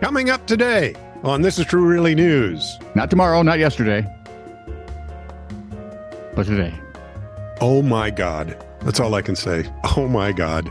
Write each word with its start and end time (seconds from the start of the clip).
Coming 0.00 0.30
up 0.30 0.46
today 0.46 0.94
on 1.22 1.42
This 1.42 1.58
Is 1.58 1.66
True 1.66 1.84
Really 1.84 2.14
News. 2.14 2.78
Not 2.94 3.10
tomorrow, 3.10 3.42
not 3.42 3.58
yesterday, 3.58 4.06
but 6.34 6.46
today. 6.46 6.72
Oh 7.60 7.82
my 7.82 8.08
God. 8.08 8.56
That's 8.80 8.98
all 8.98 9.14
I 9.14 9.20
can 9.20 9.36
say. 9.36 9.70
Oh 9.96 10.08
my 10.08 10.32
God. 10.32 10.70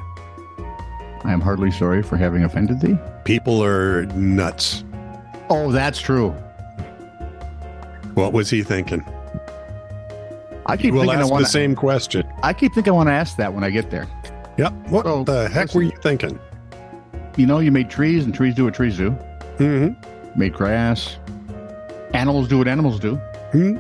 I 1.24 1.32
am 1.32 1.42
hardly 1.42 1.70
sorry 1.70 2.02
for 2.02 2.18
having 2.18 2.44
offended 2.44 2.82
thee. 2.82 2.98
People 3.24 3.64
are 3.64 4.08
nuts. 4.08 4.84
Oh, 5.52 5.72
that's 5.72 6.02
true. 6.02 6.32
What 8.16 8.34
was 8.34 8.50
he 8.50 8.64
thinking? 8.64 9.06
I 10.66 10.76
keep 10.76 10.94
We'll 10.94 11.04
thinking 11.04 11.20
I 11.20 11.26
want 11.26 11.44
the 11.44 11.50
same 11.50 11.76
question. 11.76 12.28
I 12.42 12.54
keep 12.54 12.74
thinking 12.74 12.94
I 12.94 12.96
want 12.96 13.10
to 13.10 13.14
ask 13.14 13.38
that 13.38 13.54
when 13.54 13.64
I 13.64 13.70
get 13.70 13.92
there. 13.92 14.08
Yep. 14.58 14.74
What 14.90 15.06
So, 15.06 15.24
the 15.24 15.50
heck 15.50 15.76
were 15.76 15.84
you 15.84 15.92
thinking? 16.02 16.40
You 17.40 17.46
know, 17.46 17.60
you 17.60 17.72
made 17.72 17.90
trees, 17.90 18.26
and 18.26 18.36
trees 18.36 18.54
do 18.54 18.66
what 18.66 18.74
trees 18.74 18.98
do. 18.98 19.12
hmm 19.12 19.92
Made 20.38 20.52
grass. 20.52 21.16
Animals 22.14 22.50
do 22.50 22.58
what 22.58 22.68
animals 22.68 23.00
do. 23.00 23.16
Hmm? 23.54 23.78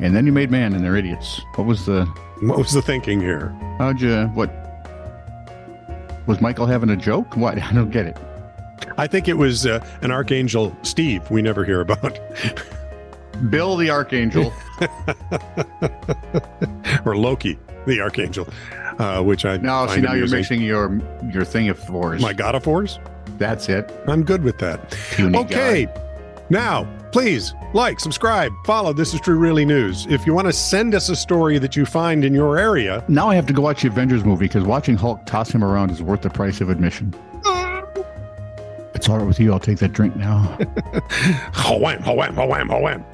And 0.00 0.16
then 0.16 0.26
you 0.26 0.32
made 0.32 0.50
man, 0.50 0.74
and 0.74 0.84
they're 0.84 0.96
idiots. 0.96 1.40
What 1.54 1.68
was 1.68 1.86
the? 1.86 2.04
What 2.42 2.58
was 2.58 2.72
the 2.72 2.82
thinking 2.82 3.20
here? 3.20 3.50
How'd 3.78 4.00
you? 4.00 4.24
What? 4.34 4.50
Was 6.26 6.40
Michael 6.40 6.66
having 6.66 6.90
a 6.90 6.96
joke? 6.96 7.36
What? 7.36 7.58
I 7.62 7.72
don't 7.72 7.90
get 7.90 8.06
it. 8.06 8.16
I 8.98 9.06
think 9.06 9.28
it 9.28 9.34
was 9.34 9.66
uh, 9.66 9.86
an 10.02 10.10
archangel, 10.10 10.76
Steve. 10.82 11.30
We 11.30 11.42
never 11.42 11.64
hear 11.64 11.82
about, 11.82 12.18
Bill 13.50 13.76
the 13.76 13.90
Archangel. 13.90 14.52
or 17.04 17.16
Loki, 17.16 17.56
the 17.86 18.00
archangel, 18.00 18.48
uh, 18.98 19.22
which 19.22 19.44
I 19.44 19.56
no, 19.58 19.86
see 19.88 20.00
now 20.00 20.14
you're 20.14 20.28
mixing 20.28 20.60
your 20.62 21.00
your 21.32 21.44
thing 21.44 21.68
of 21.68 21.78
fours. 21.78 22.20
my 22.22 22.32
God 22.32 22.54
of 22.54 22.64
fours. 22.64 22.98
That's 23.38 23.68
it. 23.68 23.90
I'm 24.06 24.22
good 24.24 24.42
with 24.42 24.58
that. 24.58 24.90
Puny 25.12 25.38
Okay. 25.38 25.86
God. 25.86 26.00
Now, 26.50 26.84
please 27.12 27.54
like, 27.72 28.00
subscribe, 28.00 28.52
follow. 28.66 28.92
This 28.92 29.14
is 29.14 29.20
True 29.20 29.38
Really 29.38 29.64
News. 29.64 30.06
If 30.10 30.26
you 30.26 30.34
want 30.34 30.48
to 30.48 30.52
send 30.52 30.94
us 30.96 31.08
a 31.08 31.14
story 31.16 31.58
that 31.58 31.76
you 31.76 31.86
find 31.86 32.24
in 32.24 32.34
your 32.34 32.58
area, 32.58 33.04
Now 33.08 33.28
I 33.28 33.36
have 33.36 33.46
to 33.46 33.52
go 33.52 33.62
watch 33.62 33.82
the 33.82 33.88
Avengers 33.88 34.24
movie 34.24 34.46
because 34.46 34.64
watching 34.64 34.96
Hulk 34.96 35.24
toss 35.26 35.50
him 35.50 35.62
around 35.62 35.90
is 35.92 36.02
worth 36.02 36.22
the 36.22 36.30
price 36.30 36.60
of 36.60 36.68
admission. 36.68 37.14
It's 38.94 39.08
all 39.08 39.18
right 39.18 39.26
with 39.26 39.40
you. 39.40 39.52
I'll 39.52 39.58
take 39.60 39.78
that 39.78 39.92
drink 39.92 40.16
now. 40.16 40.58
wham, 41.78 42.02
wham. 42.02 43.04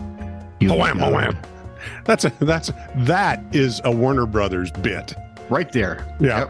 You 0.58 0.72
Wham, 0.74 0.98
God. 0.98 1.12
wham. 1.12 1.38
That's 2.04 2.24
a 2.24 2.30
that's 2.40 2.72
that 2.96 3.42
is 3.52 3.80
a 3.84 3.90
Warner 3.90 4.26
Brothers 4.26 4.70
bit. 4.70 5.14
Right 5.48 5.70
there. 5.72 6.06
Yeah. 6.20 6.48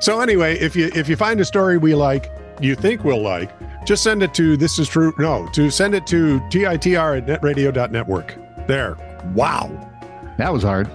So 0.00 0.20
anyway, 0.20 0.58
if 0.58 0.74
you 0.74 0.90
if 0.94 1.08
you 1.08 1.16
find 1.16 1.40
a 1.40 1.44
story 1.44 1.78
we 1.78 1.94
like, 1.94 2.30
you 2.60 2.74
think 2.74 3.04
we'll 3.04 3.22
like, 3.22 3.50
just 3.84 4.02
send 4.02 4.22
it 4.22 4.34
to 4.34 4.56
this 4.56 4.78
is 4.78 4.88
true. 4.88 5.12
No, 5.18 5.48
to 5.52 5.70
send 5.70 5.94
it 5.94 6.06
to 6.08 6.40
TITR 6.50 7.18
at 7.18 7.26
netradio.network. 7.26 8.66
There. 8.66 8.96
Wow. 9.34 9.70
That 10.38 10.52
was 10.52 10.62
hard. 10.62 10.90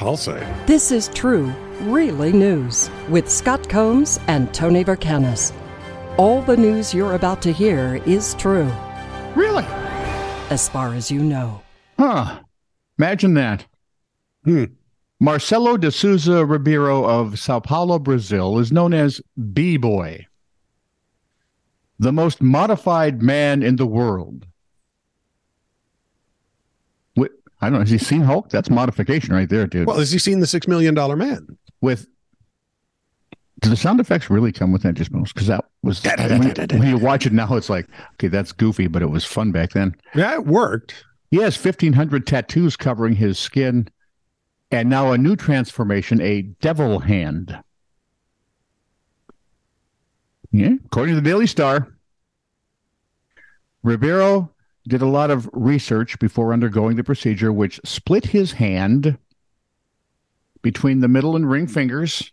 I'll 0.00 0.16
say. 0.16 0.38
This 0.66 0.92
is 0.92 1.08
True, 1.08 1.52
Really 1.80 2.32
News 2.32 2.88
with 3.08 3.28
Scott 3.28 3.68
Combs 3.68 4.20
and 4.28 4.52
Tony 4.54 4.84
Vercanis. 4.84 5.52
All 6.18 6.40
the 6.42 6.56
news 6.56 6.94
you're 6.94 7.14
about 7.14 7.42
to 7.42 7.52
hear 7.52 8.00
is 8.06 8.34
true, 8.34 8.70
Really? 9.34 9.64
as 10.50 10.68
far 10.68 10.94
as 10.94 11.10
you 11.10 11.22
know. 11.24 11.62
Huh. 11.98 12.38
Imagine 13.02 13.34
that. 13.34 13.66
Hmm. 14.44 14.64
Marcelo 15.18 15.76
de 15.76 15.90
Souza 15.90 16.44
Ribeiro 16.46 17.04
of 17.04 17.36
Sao 17.36 17.58
Paulo, 17.58 17.98
Brazil, 17.98 18.60
is 18.60 18.70
known 18.70 18.94
as 18.94 19.20
B 19.52 19.76
Boy, 19.76 20.26
the 21.98 22.12
most 22.12 22.40
modified 22.40 23.20
man 23.20 23.64
in 23.64 23.74
the 23.74 23.86
world. 23.86 24.46
I 27.62 27.66
don't 27.66 27.74
know. 27.74 27.78
Has 27.80 27.90
he 27.90 27.98
seen 27.98 28.22
Hulk? 28.22 28.50
That's 28.50 28.68
modification 28.68 29.32
right 29.32 29.48
there, 29.48 29.68
dude. 29.68 29.86
Well, 29.86 29.98
has 29.98 30.10
he 30.10 30.18
seen 30.18 30.40
the 30.40 30.48
six 30.48 30.66
million 30.66 30.94
dollar 30.94 31.14
man? 31.16 31.58
with 31.80 32.06
do 33.60 33.68
the 33.68 33.76
sound 33.76 34.00
effects 34.00 34.30
really 34.30 34.52
come 34.52 34.72
with 34.72 34.82
that 34.82 34.94
just 34.94 35.12
because 35.12 35.46
that 35.46 35.64
was 35.82 36.04
when, 36.04 36.54
when 36.70 36.88
you 36.88 36.98
watch 36.98 37.26
it 37.26 37.32
now 37.32 37.54
it's 37.54 37.68
like 37.70 37.86
okay 38.14 38.28
that's 38.28 38.52
goofy 38.52 38.86
but 38.88 39.02
it 39.02 39.10
was 39.10 39.24
fun 39.24 39.52
back 39.52 39.70
then 39.72 39.94
Yeah, 40.14 40.34
it 40.34 40.46
worked. 40.46 41.04
He 41.32 41.38
has 41.38 41.56
1500 41.56 42.26
tattoos 42.26 42.76
covering 42.76 43.14
his 43.14 43.38
skin 43.38 43.88
and 44.70 44.90
now 44.90 45.12
a 45.12 45.18
new 45.18 45.34
transformation 45.34 46.20
a 46.20 46.42
devil 46.42 46.98
hand. 46.98 47.58
Yeah 50.52 50.74
according 50.84 51.14
to 51.14 51.20
the 51.22 51.28
daily 51.28 51.46
star 51.46 51.96
ribeiro 53.82 54.52
did 54.86 55.00
a 55.00 55.06
lot 55.06 55.30
of 55.30 55.48
research 55.54 56.18
before 56.18 56.52
undergoing 56.52 56.96
the 56.96 57.04
procedure 57.04 57.50
which 57.50 57.80
split 57.82 58.26
his 58.26 58.52
hand 58.52 59.16
between 60.60 61.00
the 61.00 61.08
middle 61.08 61.34
and 61.34 61.48
ring 61.48 61.66
fingers. 61.66 62.30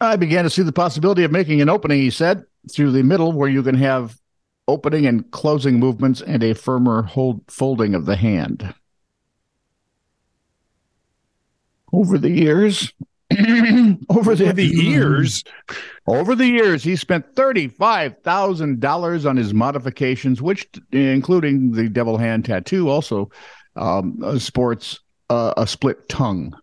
I 0.00 0.16
began 0.16 0.44
to 0.44 0.50
see 0.50 0.62
the 0.62 0.72
possibility 0.72 1.24
of 1.24 1.30
making 1.30 1.60
an 1.60 1.68
opening, 1.68 2.00
he 2.00 2.10
said, 2.10 2.44
through 2.70 2.92
the 2.92 3.02
middle 3.02 3.32
where 3.32 3.48
you 3.48 3.62
can 3.62 3.74
have 3.74 4.18
opening 4.68 5.06
and 5.06 5.30
closing 5.30 5.78
movements 5.78 6.20
and 6.20 6.42
a 6.42 6.54
firmer 6.54 7.02
hold 7.02 7.42
folding 7.48 7.94
of 7.94 8.06
the 8.06 8.16
hand. 8.16 8.74
Over 11.92 12.16
the 12.16 12.30
years, 12.30 12.92
over 14.08 14.34
the, 14.34 14.52
the 14.54 14.64
years, 14.64 15.44
over 16.06 16.34
the 16.34 16.46
years, 16.46 16.82
he 16.82 16.96
spent 16.96 17.36
thirty-five 17.36 18.22
thousand 18.22 18.80
dollars 18.80 19.26
on 19.26 19.36
his 19.36 19.52
modifications, 19.52 20.40
which, 20.40 20.66
including 20.90 21.72
the 21.72 21.88
devil 21.88 22.16
hand 22.16 22.44
tattoo, 22.44 22.88
also 22.88 23.30
um, 23.76 24.38
sports 24.38 25.00
uh, 25.28 25.54
a 25.56 25.66
split 25.66 26.08
tongue. 26.08 26.54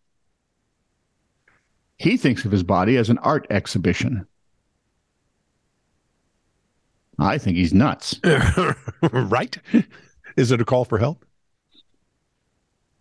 He 1.98 2.18
thinks 2.18 2.46
of 2.46 2.52
his 2.52 2.64
body 2.64 2.98
as 2.98 3.10
an 3.10 3.18
art 3.20 3.46
exhibition. 3.50 4.26
I 7.20 7.38
think 7.38 7.58
he's 7.58 7.74
nuts. 7.74 8.20
right? 9.12 9.58
Is 10.38 10.52
it 10.52 10.62
a 10.62 10.66
call 10.66 10.86
for 10.86 10.98
help? 10.98 11.26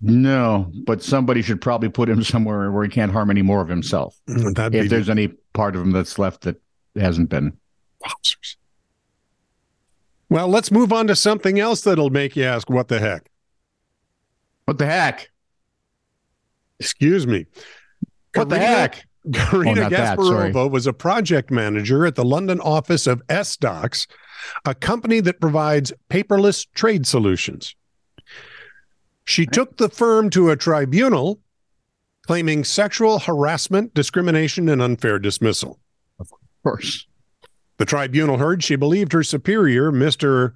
No, 0.01 0.71
but 0.87 1.03
somebody 1.03 1.43
should 1.43 1.61
probably 1.61 1.89
put 1.89 2.09
him 2.09 2.23
somewhere 2.23 2.71
where 2.71 2.85
he 2.85 2.91
can't 2.91 3.11
harm 3.11 3.31
any 3.31 3.43
more 3.43 3.61
of 3.61 3.69
himself. 3.69 4.17
That'd 4.27 4.75
If 4.75 4.91
there's 4.91 5.09
any 5.09 5.29
part 5.55 5.75
of 5.75 5.83
him 5.83 5.91
that's 5.91 6.19
left 6.19 6.43
that 6.43 6.61
hasn't 6.97 7.31
been. 7.31 7.57
Well, 10.29 10.49
let's 10.49 10.71
move 10.71 10.93
on 10.93 11.07
to 11.09 11.17
something 11.17 11.59
else 11.59 11.81
that'll 11.81 12.11
make 12.11 12.37
you 12.37 12.45
ask, 12.45 12.71
what 12.71 12.89
the 12.89 13.01
heck? 13.01 13.31
What 14.67 14.79
the 14.79 14.87
heck? 14.87 15.31
Excuse 16.79 17.27
me. 17.27 17.47
What 18.35 18.51
the 18.51 18.59
heck? 18.59 19.08
Karina 19.33 19.71
Oh, 19.71 19.75
not 19.75 19.91
that. 19.91 20.19
Gasparova 20.19 20.71
was 20.71 20.87
a 20.87 20.93
project 20.93 21.51
manager 21.51 22.07
at 22.07 22.15
the 22.15 22.25
London 22.25 22.61
office 22.61 23.07
of 23.07 23.27
essDOCS, 23.29 24.07
a 24.65 24.75
company 24.75 25.21
that 25.21 25.41
provides 25.41 25.93
paperless 26.11 26.67
trade 26.75 27.07
solutions. 27.07 27.75
She 29.25 29.45
took 29.45 29.77
the 29.77 29.89
firm 29.91 30.31
to 30.31 30.51
a 30.51 30.57
tribunal 30.57 31.41
claiming 32.27 32.63
sexual 32.63 33.19
harassment, 33.19 33.95
discrimination, 33.95 34.69
and 34.69 34.83
unfair 34.83 35.19
dismissal. 35.19 35.81
Of 36.21 36.31
course. 36.63 37.07
The 37.79 37.87
tribunal 37.87 38.37
heard 38.37 38.63
she 38.63 38.77
believed 38.77 39.13
her 39.13 39.23
superior, 39.23 39.91
Mr. 39.91 40.53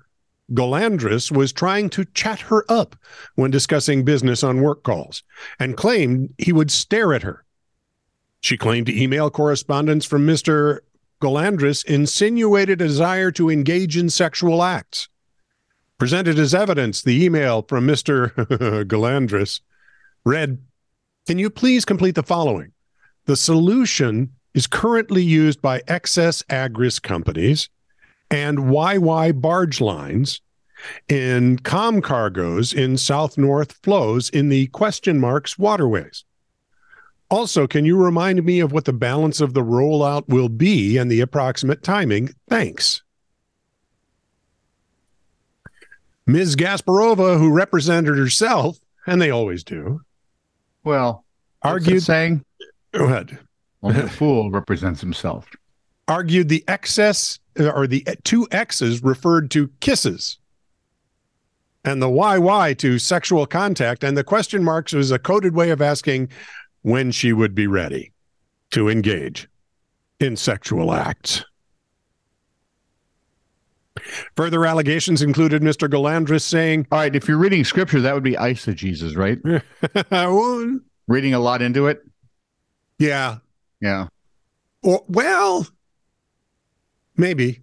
Goulandris, 0.52 1.30
was 1.30 1.52
trying 1.52 1.88
to 1.90 2.04
chat 2.12 2.40
her 2.40 2.64
up 2.70 2.94
when 3.36 3.50
discussing 3.50 4.04
business 4.04 4.42
on 4.42 4.60
work 4.60 4.82
calls 4.82 5.22
and 5.58 5.76
claimed 5.76 6.34
he 6.36 6.52
would 6.52 6.70
stare 6.70 7.14
at 7.14 7.22
her. 7.22 7.44
She 8.42 8.56
claimed 8.56 8.88
email 8.88 9.30
correspondence 9.30 10.04
from 10.04 10.26
Mr. 10.26 10.80
Goulandris 11.22 11.84
insinuated 11.84 12.80
a 12.80 12.88
desire 12.88 13.30
to 13.30 13.48
engage 13.48 13.96
in 13.96 14.10
sexual 14.10 14.64
acts. 14.64 15.08
Presented 15.96 16.36
as 16.40 16.52
evidence, 16.52 17.02
the 17.02 17.24
email 17.24 17.62
from 17.62 17.86
Mr. 17.86 18.34
Goulandris 18.88 19.60
read 20.24 20.58
Can 21.28 21.38
you 21.38 21.50
please 21.50 21.84
complete 21.84 22.16
the 22.16 22.24
following? 22.24 22.72
The 23.26 23.36
solution 23.36 24.32
is 24.54 24.66
currently 24.66 25.22
used 25.22 25.62
by 25.62 25.82
excess 25.86 26.42
agris 26.50 27.00
companies 27.00 27.68
and 28.28 28.58
YY 28.58 29.40
barge 29.40 29.80
lines 29.80 30.40
in 31.08 31.60
com 31.60 32.02
cargoes 32.02 32.72
in 32.72 32.96
south 32.96 33.38
north 33.38 33.74
flows 33.84 34.28
in 34.30 34.48
the 34.48 34.66
question 34.68 35.20
marks 35.20 35.56
waterways. 35.56 36.24
Also, 37.32 37.66
can 37.66 37.86
you 37.86 37.96
remind 37.96 38.44
me 38.44 38.60
of 38.60 38.72
what 38.72 38.84
the 38.84 38.92
balance 38.92 39.40
of 39.40 39.54
the 39.54 39.62
rollout 39.62 40.28
will 40.28 40.50
be 40.50 40.98
and 40.98 41.10
the 41.10 41.22
approximate 41.22 41.82
timing? 41.82 42.28
Thanks. 42.50 43.00
Ms. 46.26 46.56
Gasparova, 46.56 47.38
who 47.38 47.50
represented 47.50 48.18
herself, 48.18 48.78
and 49.06 49.20
they 49.20 49.30
always 49.30 49.64
do, 49.64 50.02
Well, 50.84 51.24
argued. 51.62 52.02
saying 52.02 52.44
Go 52.92 53.06
ahead. 53.06 53.38
Only 53.82 54.02
a 54.02 54.08
fool 54.08 54.50
represents 54.50 55.00
himself. 55.00 55.46
Argued 56.08 56.50
the 56.50 56.62
excess 56.68 57.38
uh, 57.58 57.70
or 57.70 57.86
the 57.86 58.06
uh, 58.06 58.14
two 58.24 58.46
X's 58.52 59.02
referred 59.02 59.50
to 59.52 59.70
kisses 59.80 60.36
and 61.82 62.02
the 62.02 62.08
YY 62.08 62.76
to 62.78 62.98
sexual 62.98 63.46
contact. 63.46 64.04
And 64.04 64.18
the 64.18 64.22
question 64.22 64.62
marks 64.62 64.92
was 64.92 65.10
a 65.10 65.18
coded 65.18 65.54
way 65.54 65.70
of 65.70 65.80
asking 65.80 66.28
when 66.82 67.10
she 67.10 67.32
would 67.32 67.54
be 67.54 67.66
ready 67.66 68.12
to 68.70 68.88
engage 68.88 69.48
in 70.20 70.36
sexual 70.36 70.92
acts. 70.92 71.44
Further 74.36 74.64
allegations 74.66 75.22
included 75.22 75.62
Mr. 75.62 75.88
Goulandris 75.88 76.42
saying, 76.42 76.86
All 76.90 76.98
right, 76.98 77.14
if 77.14 77.28
you're 77.28 77.38
reading 77.38 77.64
scripture, 77.64 78.00
that 78.00 78.14
would 78.14 78.24
be 78.24 78.32
eisegesis, 78.34 79.16
right? 79.16 79.38
reading 81.08 81.34
a 81.34 81.38
lot 81.38 81.62
into 81.62 81.86
it? 81.86 82.02
Yeah. 82.98 83.38
Yeah. 83.80 84.08
Or, 84.82 85.04
well, 85.08 85.66
maybe. 87.16 87.60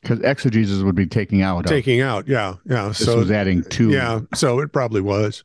Because 0.00 0.20
exegesis 0.20 0.82
would 0.82 0.94
be 0.94 1.06
taking 1.06 1.42
out. 1.42 1.66
Taking 1.66 2.00
out, 2.00 2.26
yeah, 2.26 2.54
yeah. 2.64 2.88
This 2.88 3.04
so 3.04 3.18
was 3.18 3.30
adding 3.30 3.62
to. 3.64 3.90
Yeah, 3.90 4.20
so 4.34 4.60
it 4.60 4.72
probably 4.72 5.02
was. 5.02 5.44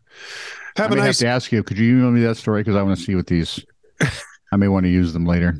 Have 0.76 0.92
I 0.92 0.96
may 0.96 1.02
nice... 1.02 1.20
have 1.20 1.28
to 1.28 1.28
ask 1.28 1.52
you. 1.52 1.64
Could 1.64 1.78
you 1.78 1.98
email 1.98 2.12
me 2.12 2.22
that 2.22 2.36
story 2.36 2.62
because 2.62 2.76
I 2.76 2.84
want 2.84 2.98
to 2.98 3.04
see 3.04 3.16
what 3.16 3.28
these. 3.28 3.64
I 4.52 4.58
may 4.58 4.68
want 4.68 4.86
to 4.86 4.90
use 4.90 5.14
them 5.14 5.26
later. 5.26 5.58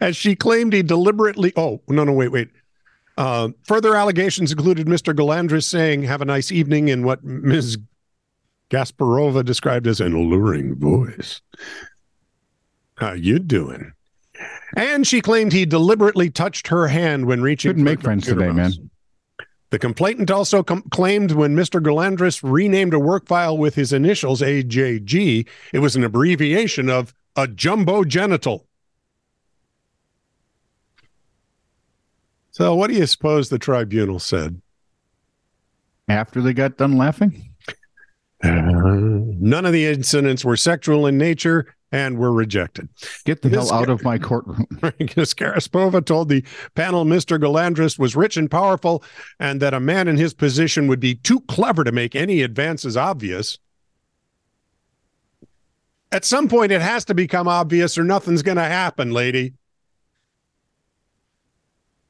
As 0.00 0.16
she 0.16 0.34
claimed, 0.34 0.72
he 0.72 0.82
deliberately. 0.82 1.52
Oh 1.56 1.80
no, 1.88 2.04
no, 2.04 2.12
wait, 2.12 2.28
wait. 2.28 2.48
Uh, 3.18 3.48
further 3.64 3.94
allegations 3.94 4.52
included 4.52 4.86
Mr. 4.86 5.14
Goulandris 5.14 5.64
saying, 5.64 6.02
"Have 6.02 6.22
a 6.22 6.24
nice 6.24 6.50
evening," 6.50 6.88
in 6.88 7.04
what 7.04 7.24
Ms. 7.24 7.78
Gasparova 8.70 9.44
described 9.44 9.86
as 9.86 10.00
an 10.00 10.12
alluring 10.12 10.76
voice. 10.76 11.40
How 12.96 13.12
you 13.12 13.38
doing? 13.38 13.92
And 14.76 15.06
she 15.06 15.20
claimed 15.20 15.52
he 15.52 15.64
deliberately 15.64 16.30
touched 16.30 16.68
her 16.68 16.88
hand 16.88 17.26
when 17.26 17.42
reaching. 17.42 17.70
Couldn't 17.70 17.84
make 17.84 18.02
friends 18.02 18.26
today, 18.26 18.50
man. 18.50 18.90
The 19.70 19.78
complainant 19.78 20.30
also 20.30 20.62
com- 20.62 20.82
claimed 20.90 21.32
when 21.32 21.56
Mr. 21.56 21.80
Goulandris 21.80 22.40
renamed 22.42 22.94
a 22.94 22.98
work 22.98 23.26
file 23.26 23.58
with 23.58 23.74
his 23.74 23.92
initials 23.92 24.40
AJG, 24.40 25.46
it 25.72 25.78
was 25.80 25.96
an 25.96 26.04
abbreviation 26.04 26.88
of 26.88 27.14
a 27.34 27.48
jumbo 27.48 28.04
genital. 28.04 28.66
So, 32.52 32.74
what 32.74 32.88
do 32.88 32.96
you 32.96 33.06
suppose 33.06 33.48
the 33.48 33.58
tribunal 33.58 34.18
said? 34.18 34.62
After 36.08 36.40
they 36.40 36.54
got 36.54 36.78
done 36.78 36.96
laughing? 36.96 37.50
None 39.46 39.64
of 39.64 39.72
the 39.72 39.86
incidents 39.86 40.44
were 40.44 40.56
sexual 40.56 41.06
in 41.06 41.16
nature 41.16 41.72
and 41.92 42.18
were 42.18 42.32
rejected. 42.32 42.88
Get 43.24 43.42
the 43.42 43.48
hell 43.48 43.72
out 43.72 43.88
of 43.88 44.02
my 44.02 44.18
courtroom. 44.18 44.66
Skaraspova 44.82 46.04
told 46.04 46.28
the 46.28 46.44
panel 46.74 47.04
Mr. 47.04 47.40
Goulandris 47.40 47.96
was 47.96 48.16
rich 48.16 48.36
and 48.36 48.50
powerful 48.50 49.04
and 49.38 49.62
that 49.62 49.72
a 49.72 49.78
man 49.78 50.08
in 50.08 50.16
his 50.16 50.34
position 50.34 50.88
would 50.88 50.98
be 50.98 51.14
too 51.14 51.38
clever 51.42 51.84
to 51.84 51.92
make 51.92 52.16
any 52.16 52.42
advances 52.42 52.96
obvious. 52.96 53.60
At 56.10 56.24
some 56.24 56.48
point, 56.48 56.72
it 56.72 56.82
has 56.82 57.04
to 57.04 57.14
become 57.14 57.46
obvious 57.46 57.96
or 57.96 58.02
nothing's 58.02 58.42
going 58.42 58.56
to 58.56 58.64
happen, 58.64 59.12
lady. 59.12 59.54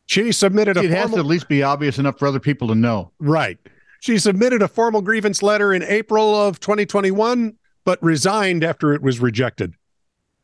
She 0.06 0.32
submitted 0.32 0.78
a. 0.78 0.80
It 0.80 0.84
formal... 0.84 0.98
has 1.00 1.10
to 1.10 1.18
at 1.18 1.26
least 1.26 1.48
be 1.48 1.62
obvious 1.62 1.98
enough 1.98 2.18
for 2.18 2.28
other 2.28 2.40
people 2.40 2.68
to 2.68 2.74
know. 2.74 3.12
Right. 3.18 3.58
She 4.06 4.20
submitted 4.20 4.62
a 4.62 4.68
formal 4.68 5.02
grievance 5.02 5.42
letter 5.42 5.72
in 5.74 5.82
April 5.82 6.32
of 6.32 6.60
2021 6.60 7.56
but 7.84 8.00
resigned 8.00 8.62
after 8.62 8.94
it 8.94 9.02
was 9.02 9.18
rejected. 9.18 9.74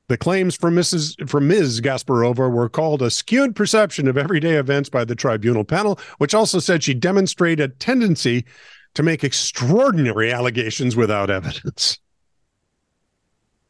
The 0.08 0.16
claims 0.16 0.56
from 0.56 0.74
Mrs. 0.74 1.30
from 1.30 1.46
Ms. 1.46 1.80
Gasparova 1.80 2.50
were 2.50 2.68
called 2.68 3.02
a 3.02 3.08
skewed 3.08 3.54
perception 3.54 4.08
of 4.08 4.18
everyday 4.18 4.56
events 4.56 4.90
by 4.90 5.04
the 5.04 5.14
tribunal 5.14 5.62
panel, 5.62 6.00
which 6.18 6.34
also 6.34 6.58
said 6.58 6.82
she 6.82 6.92
demonstrated 6.92 7.70
a 7.70 7.74
tendency 7.74 8.46
to 8.94 9.04
make 9.04 9.22
extraordinary 9.22 10.32
allegations 10.32 10.96
without 10.96 11.30
evidence. 11.30 12.00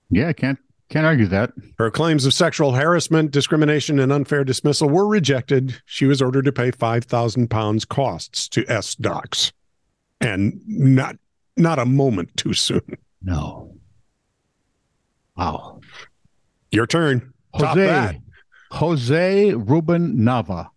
Yeah, 0.08 0.28
I 0.28 0.32
can't 0.32 0.58
can't 0.88 1.04
argue 1.04 1.26
that. 1.26 1.52
Her 1.76 1.90
claims 1.90 2.24
of 2.24 2.32
sexual 2.32 2.72
harassment, 2.72 3.30
discrimination, 3.30 4.00
and 4.00 4.10
unfair 4.10 4.42
dismissal 4.42 4.88
were 4.88 5.06
rejected. 5.06 5.82
She 5.84 6.06
was 6.06 6.22
ordered 6.22 6.46
to 6.46 6.52
pay 6.52 6.70
five 6.70 7.04
thousand 7.04 7.50
pounds 7.50 7.84
costs 7.84 8.48
to 8.48 8.64
essDOCS, 8.64 9.52
and 10.22 10.60
not 10.66 11.16
not 11.56 11.78
a 11.78 11.84
moment 11.84 12.36
too 12.36 12.54
soon. 12.54 12.96
No. 13.22 13.74
Wow. 15.36 15.80
Your 16.70 16.86
turn. 16.86 17.32
Jose, 17.54 18.20
Jose 18.70 19.52
Ruben 19.52 20.16
Nava 20.16 20.70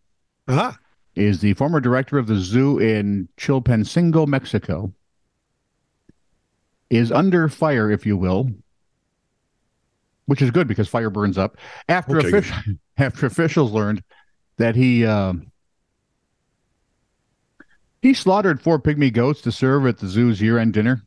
uh-huh. 0.48 0.74
is 1.16 1.40
the 1.40 1.54
former 1.54 1.80
director 1.80 2.18
of 2.18 2.28
the 2.28 2.36
zoo 2.36 2.80
in 2.80 3.30
Chilpancingo, 3.38 4.28
Mexico. 4.28 4.94
Is 6.90 7.12
under 7.12 7.50
fire, 7.50 7.90
if 7.90 8.06
you 8.06 8.16
will, 8.16 8.52
which 10.28 10.42
is 10.42 10.52
good 10.52 10.68
because 10.68 10.88
fire 10.88 11.10
burns 11.10 11.38
up. 11.38 11.58
After 11.90 12.20
okay. 12.20 12.28
official, 12.28 12.58
after 12.98 13.26
officials 13.26 13.72
learned 13.72 14.04
that 14.58 14.76
he 14.76 15.06
uh, 15.06 15.34
he 18.06 18.14
slaughtered 18.14 18.62
four 18.62 18.80
pygmy 18.80 19.12
goats 19.12 19.42
to 19.42 19.52
serve 19.52 19.88
at 19.88 19.98
the 19.98 20.06
zoo's 20.06 20.40
year-end 20.40 20.72
dinner 20.72 21.02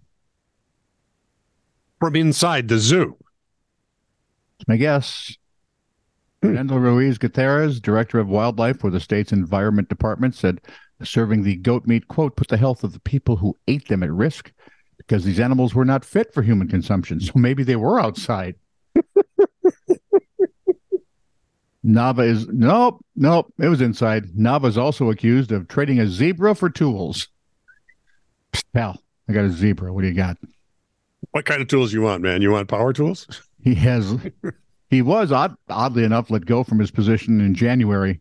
from 2.00 2.16
inside 2.16 2.66
the 2.66 2.78
zoo. 2.78 3.16
My 4.66 4.76
guess. 4.76 5.32
Fernando 6.42 6.74
hmm. 6.74 6.82
Ruiz 6.82 7.16
Gutierrez, 7.16 7.78
director 7.80 8.18
of 8.18 8.26
wildlife 8.26 8.80
for 8.80 8.90
the 8.90 8.98
state's 8.98 9.30
environment 9.30 9.88
department, 9.88 10.34
said 10.34 10.60
serving 11.04 11.44
the 11.44 11.54
goat 11.54 11.86
meat, 11.86 12.08
quote, 12.08 12.34
put 12.34 12.48
the 12.48 12.56
health 12.56 12.82
of 12.82 12.92
the 12.92 13.00
people 13.00 13.36
who 13.36 13.56
ate 13.68 13.86
them 13.86 14.02
at 14.02 14.10
risk 14.10 14.50
because 14.96 15.22
these 15.22 15.38
animals 15.38 15.76
were 15.76 15.84
not 15.84 16.04
fit 16.04 16.34
for 16.34 16.42
human 16.42 16.66
consumption. 16.66 17.20
So 17.20 17.34
maybe 17.36 17.62
they 17.62 17.76
were 17.76 18.00
outside. 18.00 18.56
Nava 21.88 22.26
is 22.26 22.46
nope, 22.48 23.02
nope, 23.16 23.52
it 23.58 23.68
was 23.68 23.80
inside. 23.80 24.26
Nava 24.34 24.66
is 24.66 24.76
also 24.76 25.10
accused 25.10 25.52
of 25.52 25.68
trading 25.68 25.98
a 26.00 26.06
zebra 26.06 26.54
for 26.54 26.68
tools. 26.68 27.28
Pal, 28.74 29.00
I 29.28 29.32
got 29.32 29.46
a 29.46 29.50
zebra. 29.50 29.92
What 29.92 30.02
do 30.02 30.08
you 30.08 30.14
got? 30.14 30.36
What 31.30 31.46
kind 31.46 31.62
of 31.62 31.68
tools 31.68 31.92
you 31.92 32.02
want, 32.02 32.22
man? 32.22 32.42
You 32.42 32.50
want 32.50 32.68
power 32.68 32.92
tools? 32.92 33.42
He 33.64 33.74
has. 33.76 34.16
he 34.90 35.00
was 35.00 35.32
odd, 35.32 35.56
oddly 35.70 36.04
enough 36.04 36.30
let 36.30 36.44
go 36.44 36.62
from 36.62 36.78
his 36.78 36.90
position 36.90 37.40
in 37.40 37.54
January 37.54 38.20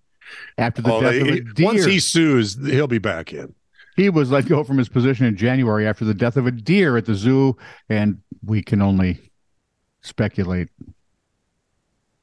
after 0.57 0.81
the 0.81 0.93
oh, 0.93 1.01
death 1.01 1.21
of 1.21 1.27
a 1.27 1.42
deer. 1.42 1.65
Once 1.65 1.83
he 1.83 1.99
sues, 1.99 2.57
he'll 2.65 2.87
be 2.87 2.99
back 2.99 3.33
in. 3.33 3.53
He 3.97 4.09
was 4.09 4.31
let 4.31 4.47
go 4.47 4.63
from 4.63 4.77
his 4.77 4.87
position 4.87 5.25
in 5.25 5.35
January 5.35 5.85
after 5.85 6.06
the 6.06 6.13
death 6.13 6.37
of 6.37 6.47
a 6.47 6.51
deer 6.51 6.95
at 6.95 7.06
the 7.06 7.15
zoo, 7.15 7.57
and 7.89 8.21
we 8.45 8.61
can 8.61 8.81
only 8.81 9.31
speculate. 10.01 10.69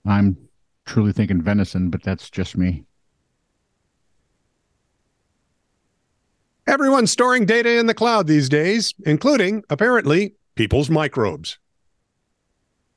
I'm 0.07 0.37
truly 0.85 1.13
thinking 1.13 1.43
venison, 1.43 1.91
but 1.91 2.03
that's 2.03 2.31
just 2.31 2.57
me. 2.57 2.85
Everyone's 6.67 7.11
storing 7.11 7.45
data 7.45 7.79
in 7.79 7.87
the 7.87 7.95
cloud 7.95 8.27
these 8.27 8.49
days, 8.49 8.95
including, 9.05 9.65
apparently, 9.69 10.35
people's 10.55 10.89
microbes. 10.89 11.59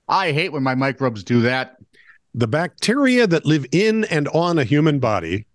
I 0.07 0.31
hate 0.31 0.53
when 0.53 0.63
my 0.63 0.75
microbes 0.75 1.23
do 1.23 1.41
that. 1.41 1.77
The 2.33 2.47
bacteria 2.47 3.27
that 3.27 3.45
live 3.45 3.65
in 3.71 4.05
and 4.05 4.27
on 4.29 4.57
a 4.57 4.63
human 4.63 4.99
body 4.99 5.47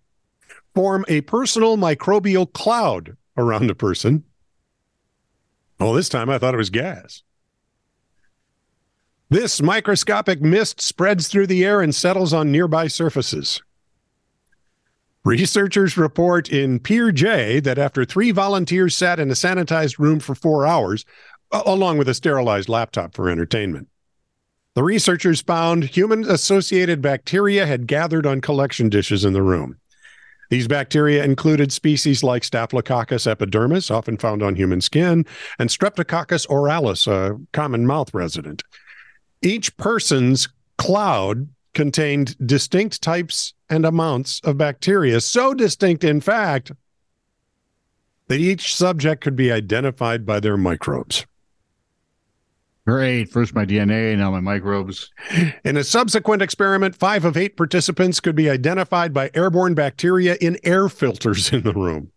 form 0.75 1.05
a 1.07 1.21
personal 1.21 1.77
microbial 1.77 2.51
cloud 2.51 3.17
around 3.35 3.69
a 3.69 3.75
person. 3.75 4.23
Well, 5.79 5.93
this 5.93 6.09
time 6.09 6.29
I 6.29 6.37
thought 6.37 6.53
it 6.53 6.57
was 6.57 6.69
gas. 6.69 7.23
This 9.33 9.63
microscopic 9.63 10.43
mist 10.43 10.79
spreads 10.79 11.27
through 11.27 11.47
the 11.47 11.65
air 11.65 11.81
and 11.81 11.95
settles 11.95 12.33
on 12.33 12.51
nearby 12.51 12.85
surfaces. 12.85 13.63
Researchers 15.25 15.97
report 15.97 16.49
in 16.49 16.79
PeerJ 16.79 17.63
that 17.63 17.79
after 17.79 18.05
three 18.05 18.29
volunteers 18.29 18.95
sat 18.95 19.19
in 19.19 19.31
a 19.31 19.33
sanitized 19.33 19.97
room 19.97 20.19
for 20.19 20.35
four 20.35 20.67
hours, 20.67 21.03
along 21.51 21.97
with 21.97 22.07
a 22.07 22.13
sterilized 22.13 22.69
laptop 22.69 23.15
for 23.15 23.27
entertainment. 23.27 23.87
The 24.75 24.83
researchers 24.83 25.41
found 25.41 25.85
human 25.85 26.29
associated 26.29 27.01
bacteria 27.01 27.65
had 27.65 27.87
gathered 27.87 28.27
on 28.27 28.39
collection 28.39 28.87
dishes 28.87 29.25
in 29.25 29.33
the 29.33 29.41
room. 29.41 29.79
These 30.51 30.67
bacteria 30.67 31.23
included 31.23 31.71
species 31.71 32.21
like 32.21 32.43
Staphylococcus 32.43 33.25
epidermis, 33.25 33.89
often 33.89 34.17
found 34.17 34.43
on 34.43 34.55
human 34.55 34.81
skin, 34.81 35.25
and 35.57 35.71
Streptococcus 35.71 36.45
oralis, 36.45 37.07
a 37.07 37.39
common 37.51 37.87
mouth 37.87 38.13
resident. 38.13 38.61
Each 39.43 39.75
person's 39.77 40.47
cloud 40.77 41.49
contained 41.73 42.35
distinct 42.47 43.01
types 43.01 43.53
and 43.69 43.85
amounts 43.85 44.39
of 44.43 44.57
bacteria, 44.57 45.19
so 45.19 45.53
distinct, 45.53 46.03
in 46.03 46.21
fact, 46.21 46.71
that 48.27 48.39
each 48.39 48.75
subject 48.75 49.21
could 49.21 49.35
be 49.35 49.51
identified 49.51 50.25
by 50.25 50.39
their 50.39 50.57
microbes. 50.57 51.25
Great. 52.85 53.29
First 53.29 53.55
my 53.55 53.65
DNA, 53.65 54.17
now 54.17 54.31
my 54.31 54.41
microbes. 54.41 55.09
In 55.63 55.77
a 55.77 55.83
subsequent 55.83 56.41
experiment, 56.41 56.95
five 56.95 57.23
of 57.23 57.37
eight 57.37 57.55
participants 57.55 58.19
could 58.19 58.35
be 58.35 58.49
identified 58.49 59.13
by 59.13 59.31
airborne 59.33 59.73
bacteria 59.73 60.35
in 60.41 60.57
air 60.63 60.89
filters 60.89 61.53
in 61.53 61.63
the 61.63 61.73
room. 61.73 62.11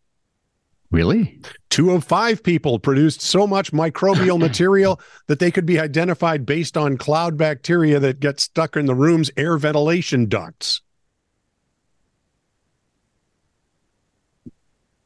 Really? 0.91 1.41
Two 1.77 1.91
of 1.91 2.05
five 2.05 2.43
people 2.43 2.79
produced 2.79 3.21
so 3.21 3.47
much 3.47 3.71
microbial 3.71 4.39
material 4.49 4.99
that 5.27 5.41
they 5.41 5.51
could 5.51 5.67
be 5.67 5.79
identified 5.79 6.47
based 6.47 6.75
on 6.75 6.97
cloud 6.97 7.37
bacteria 7.37 8.01
that 8.01 8.19
get 8.19 8.41
stuck 8.41 8.79
in 8.79 8.87
the 8.87 8.95
room's 8.95 9.31
air 9.37 9.59
ventilation 9.59 10.25
ducts. 10.25 10.81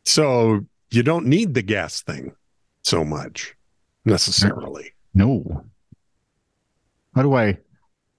So 0.04 0.60
you 0.92 1.02
don't 1.02 1.26
need 1.26 1.54
the 1.54 1.62
gas 1.62 2.02
thing 2.02 2.36
so 2.84 3.02
much 3.02 3.56
necessarily. 4.04 4.92
No. 5.12 5.64
How 7.16 7.22
do 7.22 7.34
I 7.34 7.58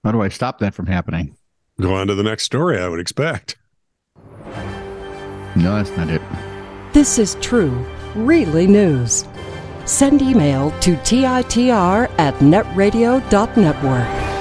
how 0.04 0.12
do 0.12 0.20
I 0.20 0.28
stop 0.28 0.58
that 0.58 0.74
from 0.74 0.88
happening? 0.88 1.38
Go 1.80 1.94
on 1.94 2.06
to 2.08 2.14
the 2.14 2.22
next 2.22 2.42
story, 2.42 2.78
I 2.78 2.88
would 2.88 3.00
expect. 3.00 3.56
No, 5.56 5.76
that's 5.76 5.96
not 5.96 6.10
it. 6.10 6.20
This 6.92 7.18
is 7.18 7.36
true, 7.40 7.86
really 8.14 8.66
news. 8.66 9.24
Send 9.84 10.22
email 10.22 10.70
to 10.80 10.96
TITR 10.96 12.10
at 12.18 12.34
netradio.network. 12.36 14.31